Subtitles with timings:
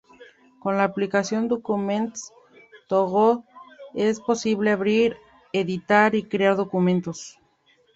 [0.59, 2.33] Con la aplicación Documents
[2.87, 3.45] to Go
[3.93, 5.17] es posible abrir,
[5.53, 7.37] editar y crear documentos.